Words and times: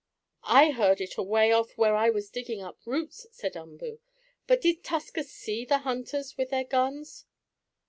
"I 0.49 0.71
heard 0.71 0.99
it 0.99 1.15
away 1.19 1.51
off 1.51 1.77
where 1.77 1.95
I 1.95 2.09
was 2.09 2.31
digging 2.31 2.59
up 2.59 2.79
roots," 2.87 3.27
said 3.31 3.55
Umboo. 3.55 3.99
"But 4.47 4.59
did 4.61 4.83
Tusker 4.83 5.21
see 5.21 5.63
the 5.63 5.77
hunters 5.77 6.35
with 6.39 6.49
their 6.49 6.63
guns?" 6.65 7.25